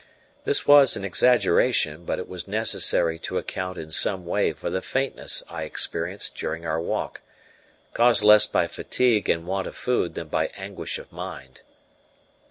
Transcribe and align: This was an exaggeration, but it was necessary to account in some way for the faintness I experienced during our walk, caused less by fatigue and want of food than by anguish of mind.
This 0.45 0.65
was 0.65 0.97
an 0.97 1.05
exaggeration, 1.05 2.05
but 2.05 2.17
it 2.17 2.27
was 2.27 2.47
necessary 2.47 3.19
to 3.19 3.37
account 3.37 3.77
in 3.77 3.91
some 3.91 4.25
way 4.25 4.51
for 4.51 4.71
the 4.71 4.81
faintness 4.81 5.43
I 5.47 5.61
experienced 5.61 6.35
during 6.35 6.65
our 6.65 6.81
walk, 6.81 7.21
caused 7.93 8.23
less 8.23 8.47
by 8.47 8.65
fatigue 8.65 9.29
and 9.29 9.45
want 9.45 9.67
of 9.67 9.75
food 9.75 10.15
than 10.15 10.27
by 10.27 10.47
anguish 10.57 10.97
of 10.97 11.11
mind. 11.11 11.61